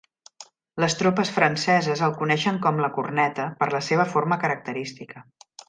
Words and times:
Les 0.83 0.95
tropes 1.01 1.31
franceses 1.35 2.01
el 2.07 2.15
coneixen 2.23 2.59
com 2.65 2.81
"la 2.87 2.91
corneta", 2.97 3.47
per 3.61 3.69
la 3.77 3.83
seva 3.91 4.09
forma 4.17 4.41
característica. 4.47 5.25